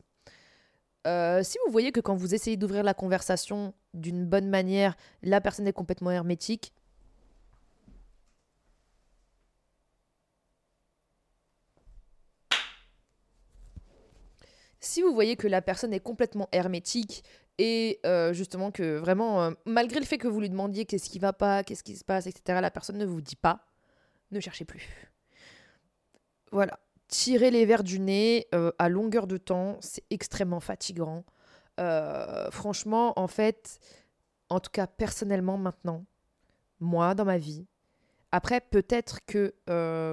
[1.08, 5.41] Euh, si vous voyez que quand vous essayez d'ouvrir la conversation d'une bonne manière, la
[5.41, 6.74] personne est complètement hermétique,
[14.81, 17.23] si vous voyez que la personne est complètement hermétique
[17.59, 21.19] et euh, justement que vraiment, euh, malgré le fait que vous lui demandiez qu'est-ce qui
[21.19, 23.67] va pas, qu'est-ce qui se passe, etc., la personne ne vous dit pas,
[24.31, 24.89] ne cherchez plus.
[26.51, 26.79] Voilà.
[27.07, 31.23] Tirer les verres du nez euh, à longueur de temps, c'est extrêmement fatigant.
[32.51, 33.79] franchement, en fait,
[34.49, 36.05] en tout cas personnellement maintenant,
[36.79, 37.65] moi dans ma vie,
[38.31, 39.53] après peut-être que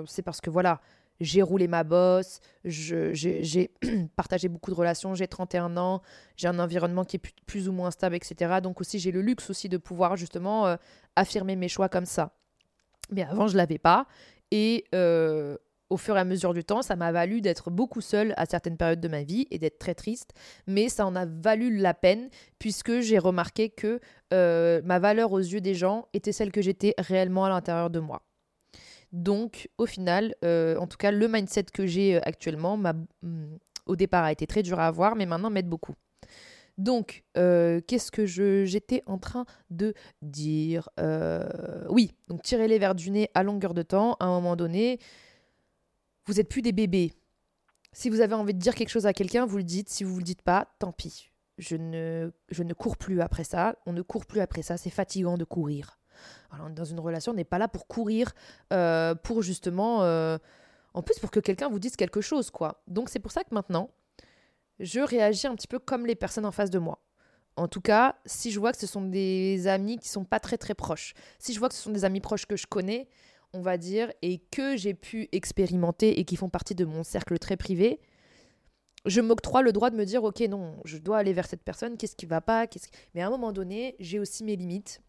[0.06, 0.80] c'est parce que voilà,
[1.20, 3.70] j'ai roulé ma bosse, j'ai
[4.16, 6.02] partagé beaucoup de relations, j'ai 31 ans,
[6.36, 8.60] j'ai un environnement qui est plus, ou moins stable, etc.
[8.62, 10.76] Donc aussi j'ai le luxe aussi de pouvoir justement euh,
[11.16, 12.32] affirmer mes choix comme ça.
[13.10, 14.06] Mais avant je l'avais pas
[14.50, 15.56] et euh,
[15.90, 18.76] au fur et à mesure du temps, ça m'a valu d'être beaucoup seule à certaines
[18.76, 20.32] périodes de ma vie et d'être très triste,
[20.66, 22.28] mais ça en a valu la peine
[22.58, 24.00] puisque j'ai remarqué que
[24.34, 28.00] euh, ma valeur aux yeux des gens était celle que j'étais réellement à l'intérieur de
[28.00, 28.22] moi.
[29.12, 33.96] Donc, au final, euh, en tout cas, le mindset que j'ai euh, actuellement, mm, au
[33.96, 35.94] départ, a été très dur à avoir, mais maintenant m'aide beaucoup.
[36.76, 40.88] Donc, euh, qu'est-ce que j'étais en train de dire
[41.88, 44.16] Oui, donc tirez les verres du nez à longueur de temps.
[44.20, 45.00] À un moment donné,
[46.26, 47.12] vous n'êtes plus des bébés.
[47.92, 49.88] Si vous avez envie de dire quelque chose à quelqu'un, vous le dites.
[49.88, 51.30] Si vous ne le dites pas, tant pis.
[51.56, 53.74] Je ne, je ne cours plus après ça.
[53.86, 54.76] On ne court plus après ça.
[54.76, 55.98] C'est fatigant de courir.
[56.70, 58.32] Dans une relation, on n'est pas là pour courir,
[58.72, 60.02] euh, pour justement.
[60.02, 60.38] Euh,
[60.94, 62.82] en plus, pour que quelqu'un vous dise quelque chose, quoi.
[62.86, 63.90] Donc, c'est pour ça que maintenant,
[64.80, 67.00] je réagis un petit peu comme les personnes en face de moi.
[67.56, 70.56] En tout cas, si je vois que ce sont des amis qui sont pas très
[70.56, 73.08] très proches, si je vois que ce sont des amis proches que je connais,
[73.52, 77.38] on va dire, et que j'ai pu expérimenter et qui font partie de mon cercle
[77.38, 78.00] très privé,
[79.06, 81.96] je m'octroie le droit de me dire, ok, non, je dois aller vers cette personne,
[81.96, 85.02] qu'est-ce qui va pas, qu'est-ce mais à un moment donné, j'ai aussi mes limites.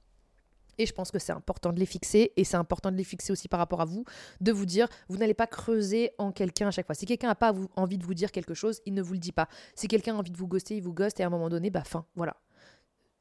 [0.79, 3.31] Et je pense que c'est important de les fixer, et c'est important de les fixer
[3.31, 4.05] aussi par rapport à vous,
[4.41, 6.95] de vous dire, vous n'allez pas creuser en quelqu'un à chaque fois.
[6.95, 9.33] Si quelqu'un n'a pas envie de vous dire quelque chose, il ne vous le dit
[9.33, 9.49] pas.
[9.75, 11.69] Si quelqu'un a envie de vous ghoster, il vous ghoste, et à un moment donné,
[11.69, 12.35] bah fin, voilà.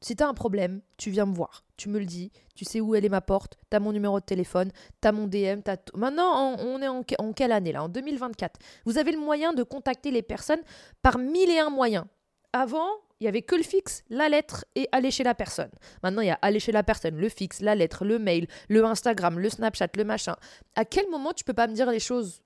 [0.01, 2.95] Si t'as un problème, tu viens me voir, tu me le dis, tu sais où
[2.95, 6.81] elle est ma porte, t'as mon numéro de téléphone, t'as mon DM, t'as Maintenant, on
[6.81, 7.83] est en, en quelle année là?
[7.83, 8.57] En 2024.
[8.85, 10.61] Vous avez le moyen de contacter les personnes
[11.01, 12.05] par mille et un moyens.
[12.53, 12.87] Avant,
[13.19, 15.71] il y avait que le fixe, la lettre et aller chez la personne.
[16.03, 18.85] Maintenant, il y a aller chez la personne, le fixe, la lettre, le mail, le
[18.85, 20.35] Instagram, le Snapchat, le machin.
[20.75, 22.41] À quel moment tu peux pas me dire les choses?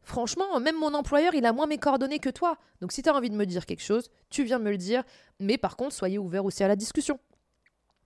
[0.02, 2.56] Franchement, même mon employeur, il a moins mes coordonnées que toi.
[2.80, 5.04] Donc si tu as envie de me dire quelque chose, tu viens me le dire.
[5.38, 7.20] Mais par contre, soyez ouvert aussi à la discussion.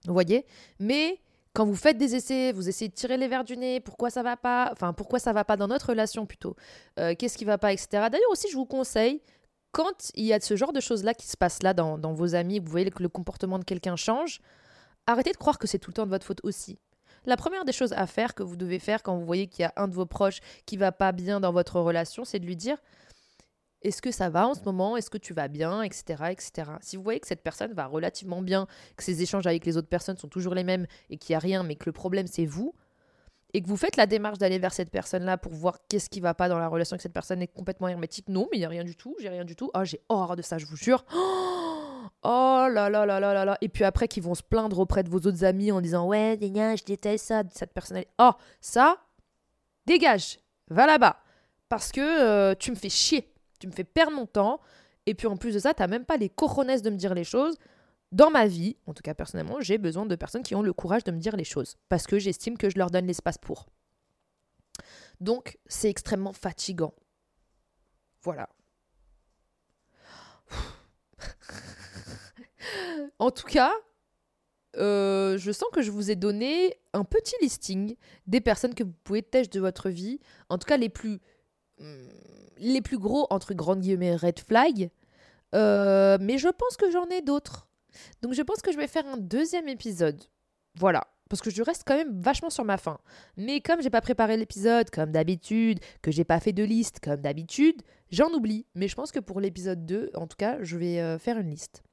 [0.05, 0.45] Vous voyez?
[0.79, 1.19] Mais
[1.55, 4.21] quand vous faites des essais, vous essayez de tirer les verres du nez, pourquoi ça
[4.21, 6.57] va pas, enfin pourquoi ça va pas dans notre relation plutôt,
[6.99, 7.87] euh, qu'est-ce qui va pas, etc.
[8.11, 9.21] D'ailleurs aussi, je vous conseille,
[9.71, 12.59] quand il y a ce genre de choses-là qui se passent là dans, vos amis,
[12.59, 14.41] vous voyez que le comportement de quelqu'un change,
[15.07, 16.77] arrêtez de croire que c'est tout le temps de votre faute aussi.
[17.25, 19.65] La première des choses à faire que vous devez faire quand vous voyez qu'il y
[19.65, 22.57] a un de vos proches qui va pas bien dans votre relation, c'est de lui
[22.57, 22.77] dire
[23.85, 24.97] est-ce que ça va en ce moment?
[24.97, 25.83] Est-ce que tu vas bien?
[25.83, 26.71] Etc., etc.
[26.81, 28.67] Si vous voyez que cette personne va relativement bien,
[28.97, 31.39] que ses échanges avec les autres personnes sont toujours les mêmes et qu'il n'y a
[31.39, 32.73] rien, mais que le problème c'est vous,
[33.53, 36.33] et que vous faites la démarche d'aller vers cette personne-là pour voir qu'est-ce qui va
[36.33, 38.69] pas dans la relation, que cette personne est complètement hermétique, non, mais il n'y a
[38.69, 39.69] rien du tout, j'ai rien du tout.
[39.73, 41.05] Ah, j'ai horreur de ça, je vous jure.
[42.27, 43.57] Oh là là là là là là.
[43.61, 46.37] Et puis après, qu'ils vont se plaindre auprès de vos autres amis en disant Ouais,
[46.41, 48.09] je déteste ça, cette personnalité.
[48.17, 48.97] Oh, ça,
[49.85, 51.17] dégage, va là-bas.
[51.69, 54.59] Parce que euh, tu me fais chier, tu me fais perdre mon temps.
[55.05, 57.23] Et puis en plus de ça, t'as même pas les cojones de me dire les
[57.23, 57.55] choses.
[58.11, 61.03] Dans ma vie, en tout cas personnellement, j'ai besoin de personnes qui ont le courage
[61.03, 61.75] de me dire les choses.
[61.89, 63.67] Parce que j'estime que je leur donne l'espace pour.
[65.19, 66.93] Donc, c'est extrêmement fatigant.
[68.21, 68.49] Voilà.
[73.19, 73.71] En tout cas,
[74.77, 77.95] euh, je sens que je vous ai donné un petit listing
[78.27, 80.19] des personnes que vous pouvez tester de votre vie.
[80.49, 81.19] En tout cas, les plus,
[81.79, 82.07] hmm,
[82.57, 84.89] les plus gros, entre grandes guillemets, red flag.
[85.53, 87.67] Euh, mais je pense que j'en ai d'autres.
[88.21, 90.21] Donc je pense que je vais faire un deuxième épisode.
[90.75, 92.99] Voilà parce que je reste quand même vachement sur ma faim.
[93.37, 97.21] Mais comme j'ai pas préparé l'épisode comme d'habitude, que j'ai pas fait de liste comme
[97.21, 98.65] d'habitude, j'en oublie.
[98.75, 101.49] Mais je pense que pour l'épisode 2, en tout cas, je vais euh, faire une
[101.49, 101.83] liste.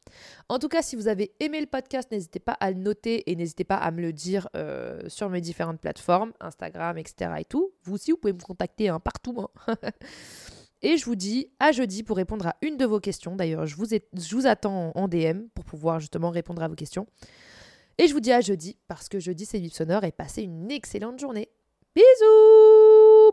[0.48, 3.36] En tout cas, si vous avez aimé le podcast, n'hésitez pas à le noter et
[3.36, 7.30] n'hésitez pas à me le dire euh, sur mes différentes plateformes, Instagram, etc.
[7.38, 7.72] et.
[7.84, 9.48] Vous aussi, vous pouvez me contacter hein, partout.
[9.66, 9.74] Hein.
[10.84, 13.36] Et je vous dis à jeudi pour répondre à une de vos questions.
[13.36, 17.06] D'ailleurs, je je vous attends en DM pour pouvoir justement répondre à vos questions.
[17.98, 20.70] Et je vous dis à jeudi, parce que jeudi c'est Vip Sonore et passez une
[20.70, 21.50] excellente journée.
[21.94, 23.32] Bisous